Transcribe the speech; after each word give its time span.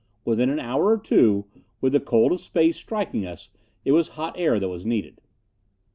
Within 0.25 0.49
an 0.49 0.57
hour 0.57 0.85
or 0.85 0.97
two, 0.97 1.45
with 1.79 1.93
the 1.93 1.99
cold 1.99 2.31
of 2.31 2.39
space 2.41 2.75
striking 2.75 3.23
us, 3.23 3.51
it 3.85 3.91
was 3.91 4.07
hot 4.17 4.33
air 4.35 4.59
that 4.59 4.67
was 4.67 4.83
needed. 4.83 5.21